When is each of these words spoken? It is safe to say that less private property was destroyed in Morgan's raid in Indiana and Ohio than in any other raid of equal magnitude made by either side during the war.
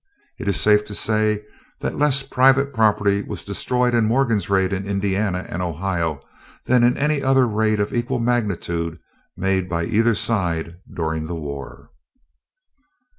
It 0.39 0.47
is 0.47 0.59
safe 0.59 0.83
to 0.85 0.95
say 0.95 1.43
that 1.81 1.95
less 1.95 2.23
private 2.23 2.73
property 2.73 3.21
was 3.21 3.43
destroyed 3.43 3.93
in 3.93 4.05
Morgan's 4.05 4.49
raid 4.49 4.73
in 4.73 4.87
Indiana 4.87 5.45
and 5.47 5.61
Ohio 5.61 6.21
than 6.65 6.83
in 6.83 6.97
any 6.97 7.21
other 7.21 7.47
raid 7.47 7.79
of 7.79 7.93
equal 7.93 8.17
magnitude 8.19 8.97
made 9.37 9.69
by 9.69 9.83
either 9.85 10.15
side 10.15 10.77
during 10.91 11.27
the 11.27 11.35
war. 11.35 11.91